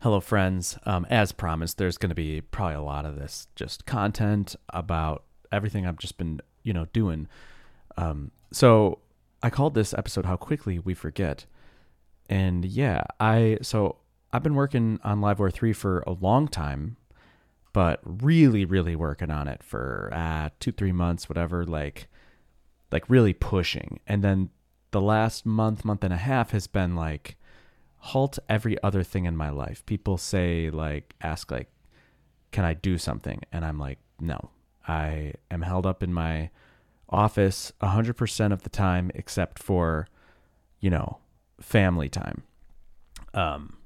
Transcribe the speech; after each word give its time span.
Hello, 0.00 0.20
friends. 0.20 0.78
Um, 0.84 1.06
as 1.08 1.32
promised, 1.32 1.78
there's 1.78 1.96
going 1.96 2.10
to 2.10 2.14
be 2.14 2.42
probably 2.42 2.74
a 2.74 2.82
lot 2.82 3.06
of 3.06 3.16
this 3.16 3.48
just 3.56 3.86
content 3.86 4.54
about 4.68 5.24
everything 5.50 5.86
I've 5.86 5.98
just 5.98 6.18
been, 6.18 6.40
you 6.62 6.74
know, 6.74 6.84
doing. 6.92 7.28
Um, 7.96 8.30
so 8.52 8.98
I 9.42 9.48
called 9.48 9.74
this 9.74 9.94
episode 9.94 10.26
"How 10.26 10.36
Quickly 10.36 10.78
We 10.78 10.92
Forget," 10.92 11.46
and 12.28 12.64
yeah, 12.66 13.04
I 13.18 13.56
so 13.62 13.96
I've 14.34 14.42
been 14.42 14.54
working 14.54 15.00
on 15.02 15.20
LiveWire 15.20 15.52
three 15.52 15.72
for 15.72 16.00
a 16.06 16.12
long 16.12 16.46
time, 16.46 16.98
but 17.72 18.00
really, 18.04 18.66
really 18.66 18.96
working 18.96 19.30
on 19.30 19.48
it 19.48 19.62
for 19.62 20.10
uh, 20.12 20.50
two, 20.60 20.72
three 20.72 20.92
months, 20.92 21.26
whatever. 21.26 21.64
Like, 21.64 22.08
like 22.92 23.08
really 23.08 23.32
pushing, 23.32 24.00
and 24.06 24.22
then 24.22 24.50
the 24.90 25.00
last 25.00 25.46
month, 25.46 25.86
month 25.86 26.04
and 26.04 26.12
a 26.12 26.18
half 26.18 26.50
has 26.50 26.66
been 26.66 26.94
like 26.94 27.38
halt 28.06 28.38
every 28.48 28.80
other 28.82 29.02
thing 29.02 29.24
in 29.24 29.36
my 29.36 29.50
life. 29.50 29.84
People 29.86 30.16
say 30.18 30.70
like 30.70 31.14
ask 31.20 31.50
like 31.50 31.68
can 32.52 32.64
I 32.64 32.74
do 32.74 32.96
something? 32.96 33.42
And 33.52 33.64
I'm 33.64 33.78
like 33.78 33.98
no. 34.20 34.50
I 34.88 35.34
am 35.50 35.62
held 35.62 35.84
up 35.84 36.02
in 36.02 36.14
my 36.14 36.50
office 37.08 37.72
100% 37.82 38.52
of 38.52 38.62
the 38.62 38.70
time 38.70 39.10
except 39.14 39.62
for 39.62 40.06
you 40.80 40.90
know, 40.90 41.18
family 41.60 42.08
time. 42.08 42.42
Um 43.34 43.76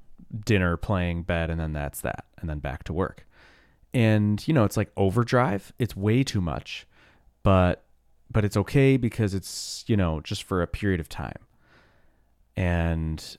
dinner, 0.45 0.77
playing, 0.77 1.23
bed 1.23 1.49
and 1.49 1.59
then 1.59 1.73
that's 1.73 2.01
that 2.01 2.25
and 2.37 2.49
then 2.49 2.59
back 2.59 2.83
to 2.85 2.93
work. 2.93 3.25
And 3.93 4.45
you 4.47 4.53
know, 4.53 4.63
it's 4.63 4.77
like 4.77 4.91
overdrive. 4.95 5.73
It's 5.79 5.95
way 5.95 6.23
too 6.23 6.41
much. 6.41 6.87
But 7.43 7.83
but 8.31 8.45
it's 8.45 8.57
okay 8.57 8.97
because 8.97 9.33
it's, 9.33 9.83
you 9.87 9.97
know, 9.97 10.21
just 10.21 10.43
for 10.43 10.61
a 10.61 10.67
period 10.67 10.99
of 10.99 11.09
time. 11.09 11.39
And 12.55 13.37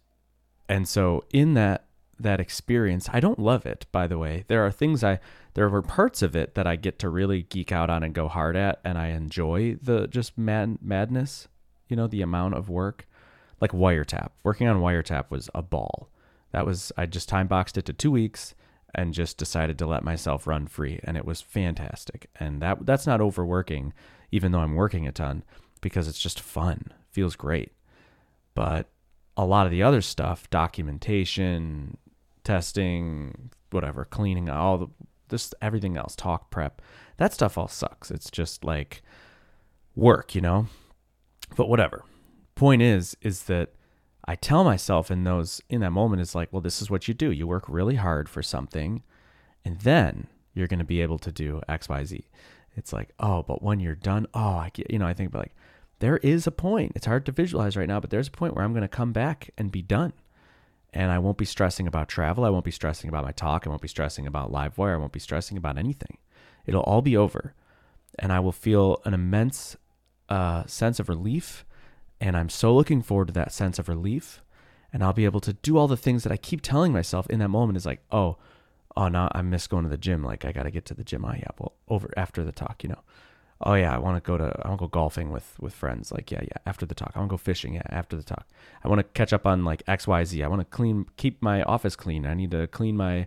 and 0.72 0.88
so 0.88 1.24
in 1.34 1.52
that 1.52 1.84
that 2.18 2.40
experience, 2.40 3.08
I 3.12 3.20
don't 3.20 3.38
love 3.38 3.66
it, 3.66 3.84
by 3.92 4.06
the 4.06 4.16
way. 4.16 4.44
There 4.48 4.64
are 4.64 4.70
things 4.70 5.04
I 5.04 5.20
there 5.52 5.68
were 5.68 5.82
parts 5.82 6.22
of 6.22 6.34
it 6.34 6.54
that 6.54 6.66
I 6.66 6.76
get 6.76 6.98
to 7.00 7.10
really 7.10 7.42
geek 7.42 7.70
out 7.70 7.90
on 7.90 8.02
and 8.02 8.14
go 8.14 8.26
hard 8.26 8.56
at 8.56 8.80
and 8.82 8.96
I 8.96 9.08
enjoy 9.08 9.76
the 9.82 10.06
just 10.06 10.38
mad 10.38 10.78
madness, 10.80 11.48
you 11.88 11.96
know, 11.96 12.06
the 12.06 12.22
amount 12.22 12.54
of 12.54 12.70
work. 12.70 13.06
Like 13.60 13.72
wiretap. 13.72 14.30
Working 14.42 14.66
on 14.66 14.80
wiretap 14.80 15.30
was 15.30 15.50
a 15.54 15.62
ball. 15.62 16.08
That 16.52 16.64
was 16.64 16.90
I 16.96 17.04
just 17.04 17.28
time 17.28 17.48
boxed 17.48 17.76
it 17.76 17.84
to 17.84 17.92
2 17.92 18.10
weeks 18.10 18.54
and 18.94 19.12
just 19.12 19.36
decided 19.36 19.78
to 19.78 19.86
let 19.86 20.04
myself 20.04 20.46
run 20.46 20.66
free 20.68 21.00
and 21.04 21.18
it 21.18 21.26
was 21.26 21.42
fantastic. 21.42 22.30
And 22.40 22.62
that 22.62 22.86
that's 22.86 23.06
not 23.06 23.20
overworking 23.20 23.92
even 24.30 24.52
though 24.52 24.60
I'm 24.60 24.74
working 24.74 25.06
a 25.06 25.12
ton 25.12 25.44
because 25.82 26.08
it's 26.08 26.18
just 26.18 26.40
fun. 26.40 26.94
Feels 27.10 27.36
great. 27.36 27.72
But 28.54 28.88
a 29.36 29.44
lot 29.44 29.66
of 29.66 29.72
the 29.72 29.82
other 29.82 30.02
stuff, 30.02 30.48
documentation, 30.50 31.96
testing, 32.44 33.50
whatever, 33.70 34.04
cleaning, 34.04 34.48
all 34.48 34.78
the 34.78 34.88
this 35.28 35.54
everything 35.62 35.96
else, 35.96 36.14
talk 36.14 36.50
prep, 36.50 36.82
that 37.16 37.32
stuff 37.32 37.56
all 37.56 37.68
sucks. 37.68 38.10
It's 38.10 38.30
just 38.30 38.64
like 38.64 39.02
work, 39.96 40.34
you 40.34 40.40
know? 40.40 40.66
But 41.56 41.68
whatever. 41.68 42.04
Point 42.54 42.82
is 42.82 43.16
is 43.22 43.44
that 43.44 43.70
I 44.26 44.36
tell 44.36 44.62
myself 44.62 45.10
in 45.10 45.24
those 45.24 45.60
in 45.68 45.80
that 45.80 45.90
moment 45.90 46.22
is 46.22 46.34
like, 46.34 46.52
well, 46.52 46.60
this 46.60 46.80
is 46.82 46.90
what 46.90 47.08
you 47.08 47.14
do. 47.14 47.32
You 47.32 47.46
work 47.46 47.64
really 47.68 47.96
hard 47.96 48.28
for 48.28 48.42
something 48.42 49.02
and 49.64 49.80
then 49.80 50.28
you're 50.54 50.68
going 50.68 50.78
to 50.78 50.84
be 50.84 51.00
able 51.00 51.18
to 51.18 51.32
do 51.32 51.60
XYZ. 51.68 52.24
It's 52.74 52.92
like, 52.92 53.10
oh, 53.18 53.42
but 53.42 53.62
when 53.62 53.80
you're 53.80 53.94
done, 53.94 54.26
oh, 54.34 54.56
I 54.56 54.70
get, 54.72 54.90
you 54.90 54.98
know, 54.98 55.06
I 55.06 55.14
think 55.14 55.30
about 55.30 55.40
like 55.40 55.54
there 56.02 56.16
is 56.16 56.48
a 56.48 56.50
point. 56.50 56.92
It's 56.96 57.06
hard 57.06 57.24
to 57.26 57.32
visualize 57.32 57.76
right 57.76 57.86
now, 57.86 58.00
but 58.00 58.10
there's 58.10 58.26
a 58.26 58.32
point 58.32 58.56
where 58.56 58.64
I'm 58.64 58.72
going 58.72 58.82
to 58.82 58.88
come 58.88 59.12
back 59.12 59.50
and 59.56 59.70
be 59.70 59.82
done. 59.82 60.12
And 60.92 61.12
I 61.12 61.20
won't 61.20 61.38
be 61.38 61.44
stressing 61.44 61.86
about 61.86 62.08
travel. 62.08 62.44
I 62.44 62.50
won't 62.50 62.64
be 62.64 62.72
stressing 62.72 63.08
about 63.08 63.22
my 63.22 63.30
talk. 63.30 63.64
I 63.64 63.70
won't 63.70 63.82
be 63.82 63.86
stressing 63.86 64.26
about 64.26 64.50
Livewire. 64.50 64.94
I 64.94 64.96
won't 64.96 65.12
be 65.12 65.20
stressing 65.20 65.56
about 65.56 65.78
anything. 65.78 66.18
It'll 66.66 66.82
all 66.82 67.02
be 67.02 67.16
over. 67.16 67.54
And 68.18 68.32
I 68.32 68.40
will 68.40 68.50
feel 68.50 69.00
an 69.04 69.14
immense 69.14 69.76
uh, 70.28 70.66
sense 70.66 70.98
of 70.98 71.08
relief. 71.08 71.64
And 72.20 72.36
I'm 72.36 72.48
so 72.48 72.74
looking 72.74 73.00
forward 73.00 73.28
to 73.28 73.34
that 73.34 73.52
sense 73.52 73.78
of 73.78 73.88
relief. 73.88 74.42
And 74.92 75.04
I'll 75.04 75.12
be 75.12 75.24
able 75.24 75.40
to 75.40 75.52
do 75.52 75.78
all 75.78 75.86
the 75.86 75.96
things 75.96 76.24
that 76.24 76.32
I 76.32 76.36
keep 76.36 76.62
telling 76.62 76.92
myself 76.92 77.28
in 77.30 77.38
that 77.38 77.48
moment 77.48 77.76
is 77.76 77.86
like, 77.86 78.02
oh, 78.10 78.38
oh, 78.96 79.06
now 79.06 79.30
I 79.30 79.42
miss 79.42 79.68
going 79.68 79.84
to 79.84 79.88
the 79.88 79.96
gym. 79.96 80.24
Like, 80.24 80.44
I 80.44 80.50
got 80.50 80.64
to 80.64 80.72
get 80.72 80.84
to 80.86 80.94
the 80.94 81.04
gym. 81.04 81.24
Oh, 81.24 81.32
yeah, 81.32 81.52
well, 81.58 81.74
over 81.86 82.10
after 82.16 82.42
the 82.42 82.50
talk, 82.50 82.82
you 82.82 82.88
know 82.88 83.02
oh 83.64 83.74
yeah, 83.74 83.94
I 83.94 83.98
want 83.98 84.22
to 84.22 84.26
go 84.26 84.36
to 84.36 84.44
I 84.62 84.68
want 84.68 84.80
to 84.80 84.84
go 84.84 84.88
golfing 84.88 85.30
with 85.30 85.56
with 85.60 85.74
friends. 85.74 86.12
Like 86.12 86.30
yeah, 86.30 86.40
yeah, 86.42 86.58
after 86.66 86.86
the 86.86 86.94
talk. 86.94 87.12
I 87.14 87.18
want 87.18 87.30
to 87.30 87.32
go 87.34 87.38
fishing. 87.38 87.74
Yeah, 87.74 87.82
after 87.88 88.16
the 88.16 88.22
talk. 88.22 88.46
I 88.84 88.88
want 88.88 88.98
to 88.98 89.04
catch 89.04 89.32
up 89.32 89.46
on 89.46 89.64
like 89.64 89.82
X 89.86 90.06
Y 90.06 90.24
Z. 90.24 90.42
I 90.42 90.48
want 90.48 90.60
to 90.60 90.64
clean 90.64 91.06
keep 91.16 91.42
my 91.42 91.62
office 91.62 91.96
clean. 91.96 92.26
I 92.26 92.34
need 92.34 92.50
to 92.52 92.66
clean 92.66 92.96
my 92.96 93.26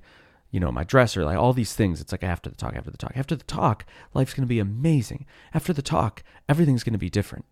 you 0.51 0.59
know 0.59 0.72
my 0.72 0.84
dresser. 0.84 1.24
Like 1.24 1.38
all 1.38 1.53
these 1.53 1.74
things. 1.74 2.01
It's 2.01 2.12
like 2.12 2.24
after 2.24 2.50
the 2.50 2.56
talk. 2.56 2.75
After 2.75 2.91
the 2.91 2.97
talk. 2.97 3.13
After 3.16 3.35
the 3.35 3.44
talk, 3.44 3.85
life's 4.13 4.34
gonna 4.34 4.47
be 4.47 4.59
amazing. 4.59 5.25
After 5.53 5.74
the 5.74 5.81
talk, 5.81 6.24
everything's 6.50 6.84
gonna 6.84 6.97
be 6.97 7.09
different. 7.09 7.45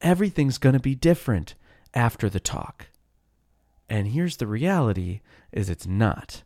Everything's 0.00 0.58
gonna 0.58 0.80
be 0.80 0.94
different 0.94 1.54
after 1.94 2.28
the 2.28 2.40
talk. 2.40 2.86
And 3.88 4.08
here's 4.08 4.36
the 4.36 4.46
reality: 4.46 5.20
is 5.52 5.68
it's 5.70 5.86
not. 5.86 6.42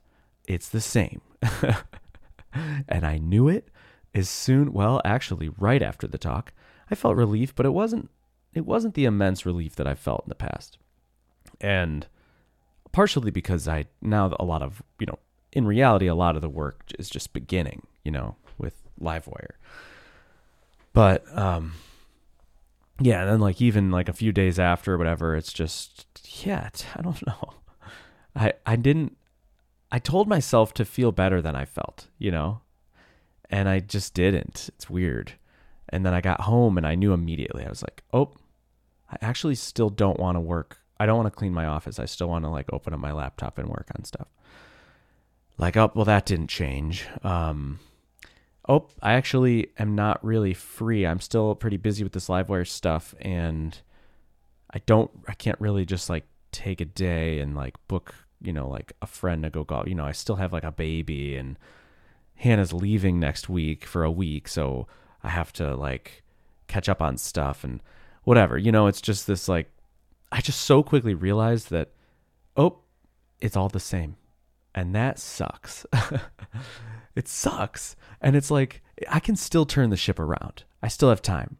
It's 0.47 0.69
the 0.69 0.81
same. 0.81 1.21
and 2.89 3.05
I 3.05 3.19
knew 3.19 3.49
it 3.49 3.69
as 4.15 4.29
soon 4.29 4.73
well 4.73 5.01
actually 5.05 5.49
right 5.59 5.83
after 5.83 6.07
the 6.07 6.19
talk 6.19 6.53
i 6.91 6.95
felt 6.95 7.17
relief 7.17 7.55
but 7.55 7.67
it 7.67 7.73
wasn't 7.73 8.09
it 8.55 8.65
wasn't 8.65 8.95
the 8.95 9.05
immense 9.05 9.45
relief 9.45 9.75
that 9.77 9.87
i 9.87 9.95
felt 9.95 10.23
in 10.25 10.29
the 10.29 10.35
past. 10.35 10.79
And 11.61 12.07
partially 12.93 13.31
because 13.31 13.67
i 13.67 13.87
now 14.01 14.35
a 14.39 14.45
lot 14.45 14.63
of 14.63 14.83
you 15.01 15.07
know 15.07 15.19
in 15.53 15.67
reality 15.67 16.07
a 16.07 16.15
lot 16.15 16.37
of 16.37 16.43
the 16.43 16.49
work 16.49 16.85
is 16.99 17.11
just 17.11 17.33
beginning 17.33 17.87
you 18.05 18.11
know 18.11 18.37
with 18.57 18.75
livewire. 19.01 19.57
But 20.93 21.25
um 21.37 21.73
yeah 23.01 23.23
and 23.23 23.31
then 23.31 23.41
like 23.41 23.61
even 23.61 23.91
like 23.91 24.09
a 24.09 24.13
few 24.13 24.31
days 24.31 24.59
after 24.59 24.97
whatever 24.97 25.35
it's 25.35 25.53
just 25.53 26.07
yeah 26.45 26.69
i 26.95 27.03
don't 27.03 27.27
know. 27.27 27.55
I 28.37 28.53
i 28.65 28.77
didn't 28.77 29.17
i 29.91 29.99
told 29.99 30.29
myself 30.29 30.73
to 30.75 30.85
feel 30.85 31.11
better 31.11 31.43
than 31.43 31.57
i 31.57 31.65
felt 31.65 32.09
you 32.19 32.31
know 32.31 32.61
and 33.55 33.69
I 33.69 33.79
just 33.79 34.15
didn't. 34.15 34.69
It's 34.75 34.91
weird. 34.91 35.35
And 35.89 36.05
then 36.05 36.13
I 36.13 36.21
got 36.21 36.41
home 36.41 36.77
and 36.77 36.85
I 36.85 36.97
knew 36.97 37.13
immediately. 37.13 37.65
I 37.65 37.69
was 37.69 37.83
like, 37.83 38.03
"Oh, 38.13 38.33
I 39.09 39.17
actually 39.23 39.55
still 39.55 39.91
don't 39.91 40.19
want 40.19 40.35
to 40.35 40.41
work. 40.41 40.79
I 40.99 41.07
don't 41.07 41.17
want 41.17 41.33
to 41.33 41.39
clean 41.39 41.55
my 41.55 41.67
office. 41.67 42.01
I 42.01 42.07
still 42.07 42.29
want 42.29 42.45
to 42.45 42.51
like 42.51 42.73
open 42.73 42.93
up 42.93 42.99
my 42.99 43.13
laptop 43.13 43.59
and 43.59 43.69
work 43.69 43.87
on 43.97 44.05
stuff." 44.05 44.27
Like, 45.57 45.77
"Oh, 45.77 45.93
well 45.95 46.05
that 46.05 46.27
didn't 46.27 46.49
change." 46.49 47.07
Um 47.23 47.79
Oh, 48.67 48.89
I 49.03 49.13
actually 49.13 49.69
am 49.79 49.95
not 49.95 50.25
really 50.25 50.55
free. 50.55 51.07
I'm 51.07 51.21
still 51.21 51.55
pretty 51.55 51.77
busy 51.77 52.03
with 52.03 52.15
this 52.15 52.29
Livewire 52.29 52.67
stuff 52.67 53.15
and 53.21 53.79
I 54.71 54.81
don't 54.87 55.11
I 55.29 55.35
can't 55.35 55.61
really 55.61 55.85
just 55.85 56.11
like 56.11 56.25
take 56.51 56.81
a 56.81 56.87
day 56.87 57.39
and 57.41 57.55
like 57.55 57.77
book, 57.89 58.15
you 58.41 58.53
know, 58.53 58.69
like 58.69 58.95
a 59.03 59.07
friend 59.07 59.43
to 59.45 59.51
go 59.51 59.65
golf. 59.65 59.87
You 59.87 59.95
know, 59.95 60.07
I 60.07 60.13
still 60.13 60.37
have 60.37 60.53
like 60.53 60.65
a 60.65 60.73
baby 60.73 61.37
and 61.37 61.57
Hannah's 62.37 62.73
leaving 62.73 63.19
next 63.19 63.49
week 63.49 63.85
for 63.85 64.05
a 64.05 64.11
week, 64.11 64.49
so 64.49 64.87
I 65.23 65.31
have 65.31 65.53
to 65.55 65.75
like 65.75 66.23
catch 66.67 66.89
up 66.89 67.01
on 67.01 67.17
stuff 67.17 67.65
and 67.65 67.83
whatever. 68.25 68.59
You 68.59 68.73
know, 68.73 68.87
it's 68.87 69.01
just 69.01 69.27
this 69.27 69.49
like 69.49 69.71
I 70.33 70.41
just 70.41 70.63
so 70.63 70.83
quickly 70.83 71.15
realized 71.15 71.71
that 71.71 71.91
oh, 72.57 72.81
it's 73.41 73.57
all 73.57 73.69
the 73.69 73.81
same. 73.81 74.17
And 74.75 74.95
that 74.95 75.19
sucks. 75.19 75.87
it 77.15 77.29
sucks. 77.29 77.95
And 78.21 78.35
it's 78.35 78.51
like 78.51 78.83
I 79.09 79.21
can 79.21 79.37
still 79.37 79.67
turn 79.67 79.91
the 79.91 79.97
ship 79.97 80.19
around. 80.19 80.65
I 80.83 80.89
still 80.89 81.11
have 81.11 81.23
time. 81.23 81.59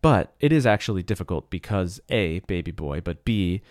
But 0.00 0.34
it 0.40 0.52
is 0.52 0.66
actually 0.66 1.02
difficult 1.02 1.48
because 1.48 2.00
A, 2.10 2.40
baby 2.40 2.72
boy, 2.72 3.00
but 3.00 3.24
B, 3.24 3.62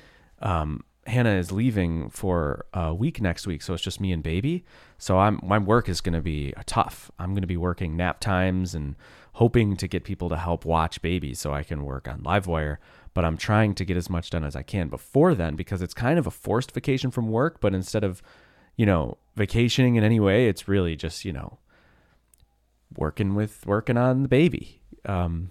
um, 0.42 0.84
Hannah 1.08 1.36
is 1.36 1.52
leaving 1.52 2.10
for 2.10 2.66
a 2.74 2.94
week 2.94 3.22
next 3.22 3.48
week, 3.48 3.62
so 3.64 3.74
it's 3.74 3.82
just 3.82 4.00
me 4.00 4.12
and 4.12 4.22
baby. 4.22 4.64
So 4.98 5.18
I'm 5.18 5.40
my 5.42 5.58
work 5.58 5.90
is 5.90 6.00
going 6.00 6.14
to 6.14 6.22
be 6.22 6.54
tough. 6.66 7.10
I'm 7.18 7.32
going 7.32 7.42
to 7.42 7.48
be 7.48 7.58
working 7.58 7.98
nap 7.98 8.20
times 8.20 8.76
and 8.76 8.96
hoping 9.34 9.76
to 9.78 9.88
get 9.88 10.04
people 10.04 10.30
to 10.30 10.38
help 10.38 10.64
watch 10.64 11.02
baby 11.02 11.34
so 11.34 11.54
I 11.54 11.64
can 11.64 11.84
work 11.84 12.08
on 12.08 12.22
Livewire. 12.22 12.78
But 13.14 13.26
I'm 13.26 13.36
trying 13.36 13.74
to 13.76 13.86
get 13.86 13.98
as 13.98 14.10
much 14.10 14.30
done 14.30 14.44
as 14.44 14.56
I 14.56 14.62
can 14.62 14.90
before 14.90 15.34
then 15.34 15.56
because 15.56 15.82
it's 15.82 15.94
kind 15.94 16.20
of 16.20 16.28
a 16.28 16.32
forced 16.32 16.72
vacation 16.72 17.10
from 17.10 17.30
work. 17.30 17.60
But 17.60 17.74
instead 17.74 18.04
of, 18.04 18.22
you 18.78 18.86
know, 18.86 19.18
vacationing 19.36 19.96
in 19.96 20.04
any 20.04 20.20
way, 20.20 20.48
it's 20.48 20.68
really 20.68 20.96
just 20.96 21.26
you 21.26 21.34
know, 21.34 21.58
working 22.96 23.34
with 23.34 23.66
working 23.66 23.98
on 23.98 24.22
the 24.22 24.30
baby, 24.30 24.82
um, 25.06 25.50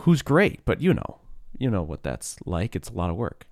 who's 0.00 0.22
great. 0.22 0.64
But 0.64 0.80
you 0.80 0.94
know, 0.94 1.18
you 1.58 1.68
know 1.68 1.82
what 1.82 2.04
that's 2.04 2.36
like. 2.46 2.76
It's 2.76 2.90
a 2.90 2.94
lot 2.94 3.10
of 3.10 3.16
work. 3.16 3.48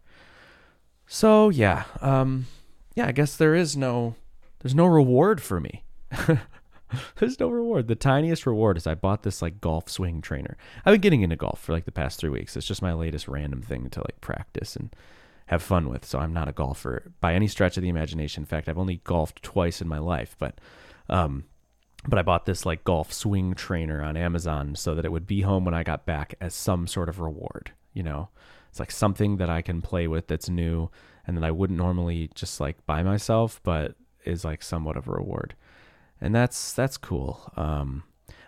So 1.06 1.48
yeah, 1.48 1.84
um, 2.00 2.46
yeah, 2.94 3.06
I 3.06 3.12
guess 3.12 3.36
there 3.36 3.54
is 3.54 3.76
no, 3.76 4.14
there's 4.60 4.74
no 4.74 4.86
reward 4.86 5.40
for 5.40 5.60
me. 5.60 5.84
there's 7.16 7.38
no 7.38 7.48
reward. 7.48 7.88
The 7.88 7.94
tiniest 7.94 8.46
reward 8.46 8.76
is 8.76 8.86
I 8.86 8.94
bought 8.94 9.22
this 9.22 9.42
like 9.42 9.60
golf 9.60 9.88
swing 9.88 10.20
trainer. 10.20 10.56
I've 10.84 10.94
been 10.94 11.00
getting 11.00 11.22
into 11.22 11.36
golf 11.36 11.60
for 11.60 11.72
like 11.72 11.84
the 11.84 11.92
past 11.92 12.18
three 12.18 12.30
weeks. 12.30 12.56
It's 12.56 12.66
just 12.66 12.82
my 12.82 12.92
latest 12.92 13.28
random 13.28 13.62
thing 13.62 13.90
to 13.90 14.00
like 14.00 14.20
practice 14.20 14.76
and 14.76 14.94
have 15.46 15.62
fun 15.62 15.88
with. 15.88 16.04
So 16.04 16.18
I'm 16.18 16.32
not 16.32 16.48
a 16.48 16.52
golfer 16.52 17.12
by 17.20 17.34
any 17.34 17.48
stretch 17.48 17.76
of 17.76 17.82
the 17.82 17.88
imagination. 17.88 18.42
In 18.42 18.46
fact, 18.46 18.68
I've 18.68 18.78
only 18.78 19.00
golfed 19.04 19.42
twice 19.42 19.80
in 19.80 19.88
my 19.88 19.98
life, 19.98 20.36
but 20.38 20.60
um, 21.08 21.44
but 22.08 22.18
I 22.18 22.22
bought 22.22 22.46
this 22.46 22.66
like 22.66 22.84
golf 22.84 23.12
swing 23.12 23.54
trainer 23.54 24.02
on 24.02 24.16
Amazon 24.16 24.74
so 24.74 24.94
that 24.94 25.04
it 25.04 25.12
would 25.12 25.26
be 25.26 25.42
home 25.42 25.64
when 25.64 25.74
I 25.74 25.82
got 25.82 26.06
back 26.06 26.34
as 26.40 26.54
some 26.54 26.86
sort 26.86 27.08
of 27.08 27.20
reward. 27.20 27.72
You 27.94 28.02
know, 28.02 28.28
it's 28.76 28.80
like 28.80 28.90
something 28.90 29.38
that 29.38 29.48
I 29.48 29.62
can 29.62 29.80
play 29.80 30.06
with 30.06 30.26
that's 30.26 30.50
new 30.50 30.90
and 31.26 31.34
that 31.34 31.44
I 31.44 31.50
wouldn't 31.50 31.78
normally 31.78 32.30
just 32.34 32.60
like 32.60 32.84
buy 32.84 33.02
myself, 33.02 33.58
but 33.62 33.94
is 34.26 34.44
like 34.44 34.62
somewhat 34.62 34.98
of 34.98 35.08
a 35.08 35.12
reward. 35.12 35.54
And 36.20 36.34
that's 36.34 36.74
that's 36.74 36.98
cool. 36.98 37.50
Um, 37.56 38.02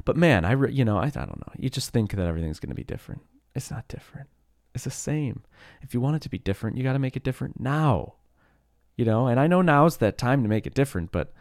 but 0.04 0.18
man, 0.18 0.44
I 0.44 0.52
re- 0.52 0.70
you 0.70 0.84
know 0.84 0.98
I, 0.98 1.06
I 1.06 1.08
don't 1.08 1.40
know. 1.40 1.52
You 1.56 1.70
just 1.70 1.94
think 1.94 2.10
that 2.10 2.26
everything's 2.26 2.60
going 2.60 2.68
to 2.68 2.74
be 2.74 2.84
different. 2.84 3.22
It's 3.54 3.70
not 3.70 3.88
different. 3.88 4.28
It's 4.74 4.84
the 4.84 4.90
same. 4.90 5.44
If 5.80 5.94
you 5.94 6.00
want 6.02 6.16
it 6.16 6.22
to 6.22 6.28
be 6.28 6.36
different, 6.38 6.76
you 6.76 6.82
got 6.82 6.92
to 6.92 6.98
make 6.98 7.16
it 7.16 7.24
different 7.24 7.58
now. 7.58 8.16
You 8.96 9.06
know, 9.06 9.28
and 9.28 9.40
I 9.40 9.46
know 9.46 9.62
now's 9.62 9.96
that 9.96 10.18
time 10.18 10.42
to 10.42 10.48
make 10.50 10.66
it 10.66 10.74
different, 10.74 11.10
but 11.10 11.32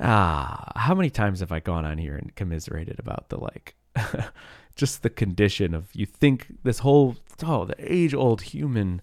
ah, 0.00 0.72
how 0.74 0.96
many 0.96 1.08
times 1.08 1.38
have 1.38 1.52
I 1.52 1.60
gone 1.60 1.84
on 1.84 1.98
here 1.98 2.16
and 2.16 2.34
commiserated 2.34 2.98
about 2.98 3.28
the 3.28 3.38
like 3.38 3.76
just 4.74 5.02
the 5.04 5.10
condition 5.10 5.72
of 5.72 5.94
you 5.94 6.06
think 6.06 6.48
this 6.64 6.80
whole 6.80 7.16
oh 7.44 7.64
the 7.64 7.74
age 7.78 8.14
old 8.14 8.42
human 8.42 9.00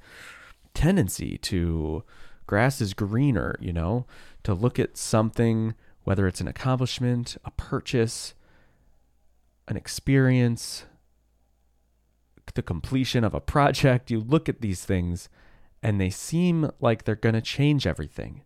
tendency 0.73 1.37
to 1.39 2.03
grass 2.47 2.81
is 2.81 2.93
greener, 2.93 3.55
you 3.59 3.73
know, 3.73 4.05
to 4.43 4.53
look 4.53 4.79
at 4.79 4.97
something 4.97 5.73
whether 6.03 6.27
it's 6.27 6.41
an 6.41 6.47
accomplishment, 6.47 7.37
a 7.45 7.51
purchase, 7.51 8.33
an 9.67 9.77
experience, 9.77 10.85
the 12.55 12.63
completion 12.63 13.23
of 13.23 13.33
a 13.33 13.39
project, 13.39 14.09
you 14.09 14.19
look 14.19 14.49
at 14.49 14.61
these 14.61 14.83
things 14.83 15.29
and 15.83 16.01
they 16.01 16.09
seem 16.09 16.71
like 16.79 17.03
they're 17.03 17.15
going 17.15 17.35
to 17.35 17.41
change 17.41 17.85
everything. 17.85 18.41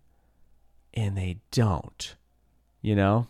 And 0.93 1.17
they 1.17 1.39
don't. 1.51 2.15
You 2.81 2.95
know? 2.95 3.27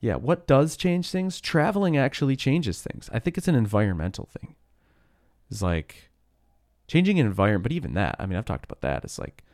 Yeah, 0.00 0.16
what 0.16 0.46
does 0.46 0.76
change 0.76 1.10
things? 1.10 1.40
Traveling 1.40 1.96
actually 1.96 2.36
changes 2.36 2.82
things. 2.82 3.08
I 3.12 3.18
think 3.18 3.38
it's 3.38 3.48
an 3.48 3.54
environmental 3.54 4.28
thing. 4.38 4.54
It's 5.50 5.62
like 5.62 6.10
changing 6.88 7.18
an 7.20 7.26
environment, 7.26 7.62
but 7.62 7.72
even 7.72 7.94
that, 7.94 8.16
I 8.18 8.26
mean, 8.26 8.36
I've 8.36 8.44
talked 8.44 8.64
about 8.64 8.80
that. 8.80 9.04
It's 9.04 9.18
like 9.18 9.44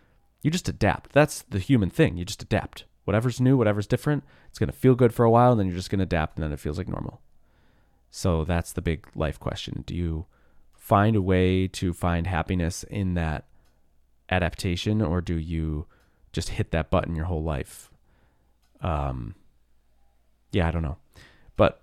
you 0.43 0.51
just 0.51 0.69
adapt. 0.69 1.13
That's 1.13 1.43
the 1.43 1.59
human 1.59 1.91
thing. 1.91 2.17
You 2.17 2.25
just 2.25 2.43
adapt. 2.43 2.85
Whatever's 3.05 3.41
new, 3.41 3.57
whatever's 3.57 3.87
different, 3.87 4.23
it's 4.49 4.59
going 4.59 4.71
to 4.71 4.77
feel 4.77 4.95
good 4.95 5.13
for 5.13 5.25
a 5.25 5.31
while, 5.31 5.51
and 5.51 5.59
then 5.59 5.67
you're 5.67 5.77
just 5.77 5.91
going 5.91 5.99
to 5.99 6.05
adapt, 6.05 6.37
and 6.37 6.45
then 6.45 6.53
it 6.53 6.61
feels 6.61 6.79
like 6.79 6.89
normal. 6.89 7.21
So 8.11 8.45
that's 8.45 8.73
the 8.73 8.83
big 8.83 9.09
life 9.15 9.41
question. 9.41 9.83
Do 9.87 9.95
you 9.97 10.27
find 10.73 11.17
a 11.17 11.23
way 11.23 11.67
to 11.69 11.93
find 11.93 12.27
happiness 12.27 12.85
in 12.85 13.15
that 13.15 13.47
adaptation, 14.29 15.03
or 15.03 15.21
do 15.21 15.37
you 15.37 15.87
just 16.33 16.51
hit 16.51 16.71
that 16.71 16.91
button 16.91 17.17
your 17.17 17.25
whole 17.25 17.43
life? 17.43 17.91
Um, 18.83 19.35
yeah, 20.53 20.69
I 20.69 20.71
don't 20.71 20.83
know. 20.83 20.99
But 21.57 21.83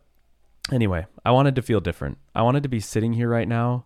anyway, 0.72 1.06
I 1.26 1.32
wanted 1.32 1.56
to 1.56 1.62
feel 1.62 1.82
different. 1.82 2.18
I 2.34 2.44
wanted 2.44 2.64
to 2.64 2.70
be 2.70 2.80
sitting 2.80 3.14
here 3.14 3.30
right 3.30 3.48
now 3.48 3.86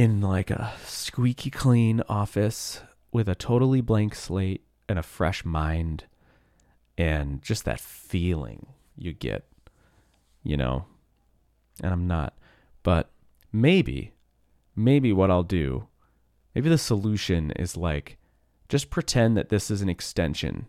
in 0.00 0.18
like 0.22 0.50
a 0.50 0.72
squeaky 0.86 1.50
clean 1.50 2.02
office 2.08 2.80
with 3.12 3.28
a 3.28 3.34
totally 3.34 3.82
blank 3.82 4.14
slate 4.14 4.64
and 4.88 4.98
a 4.98 5.02
fresh 5.02 5.44
mind 5.44 6.04
and 6.96 7.42
just 7.42 7.66
that 7.66 7.78
feeling 7.78 8.64
you 8.96 9.12
get, 9.12 9.44
you 10.42 10.56
know. 10.56 10.86
And 11.82 11.92
I'm 11.92 12.06
not. 12.06 12.32
But 12.82 13.10
maybe, 13.52 14.14
maybe 14.74 15.12
what 15.12 15.30
I'll 15.30 15.42
do, 15.42 15.86
maybe 16.54 16.70
the 16.70 16.78
solution 16.78 17.50
is 17.50 17.76
like 17.76 18.16
just 18.70 18.88
pretend 18.88 19.36
that 19.36 19.50
this 19.50 19.70
is 19.70 19.82
an 19.82 19.90
extension 19.90 20.66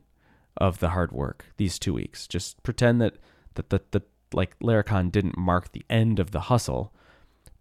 of 0.57 0.79
the 0.79 0.89
hard 0.89 1.13
work 1.13 1.45
these 1.55 1.79
two 1.79 1.93
weeks. 1.93 2.27
Just 2.27 2.61
pretend 2.63 2.99
that 2.99 3.15
that 3.53 3.69
the, 3.69 3.81
the 3.91 4.01
like 4.33 4.59
Laracon 4.59 5.09
didn't 5.09 5.37
mark 5.37 5.71
the 5.71 5.85
end 5.89 6.19
of 6.19 6.31
the 6.31 6.41
hustle. 6.41 6.93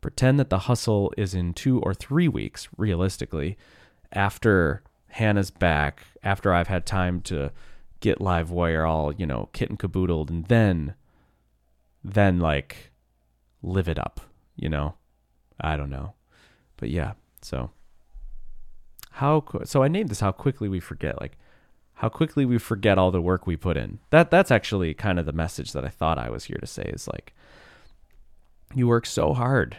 Pretend 0.01 0.39
that 0.39 0.51
the 0.51 0.61
hustle 0.61 1.13
is 1.17 1.35
in 1.35 1.53
two 1.53 1.81
or 1.81 1.93
three 1.93 2.29
weeks, 2.29 2.69
realistically, 2.77 3.59
after 4.13 4.83
Hannah's 5.09 5.51
back, 5.51 6.05
after 6.23 6.53
I've 6.55 6.69
had 6.69 6.87
time 6.87 7.21
to 7.23 7.53
get 8.01 8.19
Livewire 8.19 8.89
all, 8.89 9.13
you 9.13 9.27
know, 9.27 9.51
kit 9.53 9.69
and 9.69 9.79
caboodled, 9.79 10.31
and 10.31 10.47
then 10.47 10.95
then 12.03 12.39
like 12.39 12.91
live 13.63 13.89
it 13.89 13.99
up, 13.99 14.21
you 14.57 14.69
know? 14.69 14.95
I 15.61 15.77
don't 15.77 15.91
know. 15.91 16.15
But 16.79 16.89
yeah, 16.89 17.13
so 17.43 17.71
how 19.13 19.45
so 19.65 19.83
I 19.83 19.89
named 19.89 20.09
this 20.09 20.21
how 20.21 20.33
quickly 20.33 20.69
we 20.69 20.81
forget 20.81 21.21
like 21.21 21.37
how 21.95 22.09
quickly 22.09 22.47
we 22.47 22.57
forget 22.57 22.97
all 22.97 23.11
the 23.11 23.21
work 23.21 23.47
we 23.47 23.57
put 23.57 23.77
in. 23.77 23.99
That 24.09 24.31
that's 24.31 24.51
actually 24.51 24.95
kind 24.95 25.19
of 25.19 25.27
the 25.27 25.33
message 25.33 25.73
that 25.73 25.85
I 25.85 25.89
thought 25.89 26.19
I 26.19 26.31
was 26.31 26.45
here 26.45 26.57
to 26.59 26.67
say 26.67 26.85
is 26.85 27.07
like 27.07 27.35
you 28.75 28.87
work 28.89 29.05
so 29.05 29.35
hard. 29.35 29.77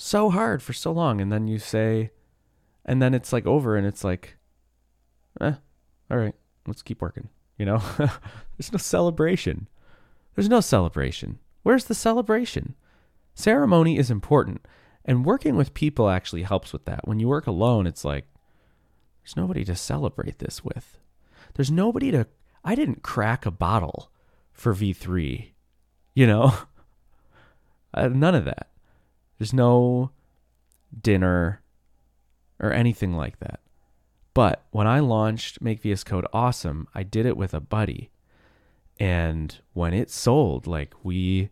So 0.00 0.30
hard 0.30 0.62
for 0.62 0.72
so 0.72 0.92
long 0.92 1.20
and 1.20 1.32
then 1.32 1.48
you 1.48 1.58
say 1.58 2.12
and 2.84 3.02
then 3.02 3.14
it's 3.14 3.32
like 3.32 3.48
over 3.48 3.74
and 3.74 3.84
it's 3.84 4.04
like 4.04 4.36
eh, 5.40 5.54
all 6.08 6.16
right, 6.16 6.36
let's 6.68 6.82
keep 6.82 7.02
working, 7.02 7.30
you 7.58 7.66
know? 7.66 7.82
There's 7.98 8.70
no 8.70 8.78
celebration. 8.78 9.68
There's 10.36 10.48
no 10.48 10.60
celebration. 10.60 11.40
Where's 11.64 11.86
the 11.86 11.96
celebration? 11.96 12.76
Ceremony 13.34 13.98
is 13.98 14.08
important 14.08 14.64
and 15.04 15.24
working 15.24 15.56
with 15.56 15.74
people 15.74 16.08
actually 16.08 16.44
helps 16.44 16.72
with 16.72 16.84
that. 16.84 17.08
When 17.08 17.18
you 17.18 17.26
work 17.26 17.48
alone, 17.48 17.88
it's 17.88 18.04
like 18.04 18.26
there's 19.24 19.36
nobody 19.36 19.64
to 19.64 19.74
celebrate 19.74 20.38
this 20.38 20.62
with. 20.62 20.96
There's 21.54 21.72
nobody 21.72 22.12
to. 22.12 22.28
I 22.62 22.76
didn't 22.76 23.02
crack 23.02 23.46
a 23.46 23.50
bottle 23.50 24.12
for 24.52 24.72
V3, 24.72 25.48
you 26.14 26.26
know? 26.28 26.54
none 27.96 28.36
of 28.36 28.44
that. 28.44 28.67
There's 29.38 29.52
no 29.52 30.10
dinner 31.00 31.62
or 32.60 32.72
anything 32.72 33.14
like 33.14 33.38
that. 33.40 33.60
But 34.34 34.64
when 34.70 34.86
I 34.86 35.00
launched 35.00 35.60
Make 35.60 35.82
VS 35.82 36.04
Code 36.04 36.26
Awesome, 36.32 36.86
I 36.94 37.02
did 37.02 37.26
it 37.26 37.36
with 37.36 37.54
a 37.54 37.60
buddy. 37.60 38.10
And 39.00 39.56
when 39.72 39.94
it 39.94 40.10
sold, 40.10 40.66
like 40.66 40.94
we 41.02 41.50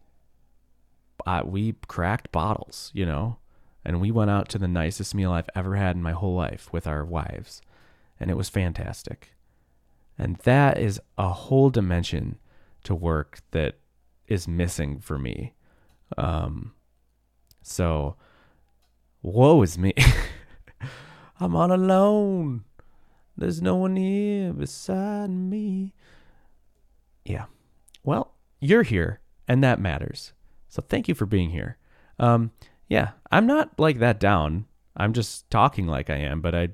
uh, 1.26 1.42
we 1.44 1.74
cracked 1.88 2.30
bottles, 2.30 2.90
you 2.94 3.04
know, 3.04 3.38
and 3.84 4.00
we 4.00 4.10
went 4.10 4.30
out 4.30 4.48
to 4.50 4.58
the 4.58 4.68
nicest 4.68 5.14
meal 5.14 5.32
I've 5.32 5.50
ever 5.54 5.74
had 5.74 5.96
in 5.96 6.02
my 6.02 6.12
whole 6.12 6.34
life 6.34 6.72
with 6.72 6.86
our 6.86 7.04
wives, 7.04 7.60
and 8.20 8.30
it 8.30 8.36
was 8.36 8.48
fantastic. 8.48 9.34
And 10.16 10.36
that 10.44 10.78
is 10.78 11.00
a 11.18 11.28
whole 11.28 11.70
dimension 11.70 12.38
to 12.84 12.94
work 12.94 13.40
that 13.50 13.74
is 14.28 14.46
missing 14.46 15.00
for 15.00 15.18
me. 15.18 15.54
Um, 16.16 16.72
so, 17.66 18.14
woe 19.22 19.60
is 19.62 19.76
me. 19.76 19.92
I'm 21.40 21.56
all 21.56 21.72
alone. 21.72 22.64
There's 23.36 23.60
no 23.60 23.74
one 23.74 23.96
here 23.96 24.52
beside 24.52 25.30
me. 25.30 25.92
Yeah. 27.24 27.46
Well, 28.04 28.34
you're 28.60 28.84
here, 28.84 29.20
and 29.48 29.64
that 29.64 29.80
matters. 29.80 30.32
So 30.68 30.80
thank 30.80 31.08
you 31.08 31.14
for 31.16 31.26
being 31.26 31.50
here. 31.50 31.76
Um, 32.20 32.52
yeah, 32.88 33.10
I'm 33.32 33.48
not 33.48 33.78
like 33.80 33.98
that 33.98 34.20
down. 34.20 34.66
I'm 34.96 35.12
just 35.12 35.50
talking 35.50 35.88
like 35.88 36.08
I 36.08 36.18
am, 36.18 36.40
but 36.40 36.54
I, 36.54 36.68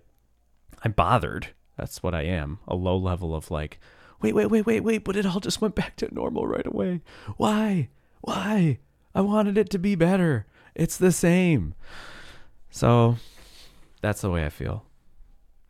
I'm 0.84 0.92
bothered. 0.92 1.48
That's 1.78 2.02
what 2.02 2.14
I 2.14 2.24
am. 2.24 2.58
A 2.68 2.76
low 2.76 2.98
level 2.98 3.34
of 3.34 3.50
like, 3.50 3.80
wait, 4.20 4.34
wait, 4.34 4.46
wait, 4.46 4.66
wait, 4.66 4.80
wait, 4.80 5.04
but 5.04 5.16
it 5.16 5.24
all 5.24 5.40
just 5.40 5.62
went 5.62 5.74
back 5.74 5.96
to 5.96 6.14
normal 6.14 6.46
right 6.46 6.66
away. 6.66 7.00
Why? 7.38 7.88
Why? 8.20 8.78
I 9.14 9.22
wanted 9.22 9.56
it 9.56 9.70
to 9.70 9.78
be 9.78 9.94
better. 9.94 10.46
It's 10.74 10.96
the 10.96 11.12
same. 11.12 11.74
So 12.70 13.16
that's 14.00 14.22
the 14.22 14.30
way 14.30 14.44
I 14.46 14.48
feel. 14.48 14.84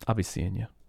I'll 0.07 0.15
be 0.15 0.23
seeing 0.23 0.55
you. 0.55 0.67